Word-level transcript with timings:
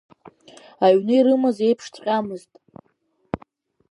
Аҩны 0.85 1.13
ирымаз 1.17 1.57
еиԥшҵәҟьамызт. 1.65 2.51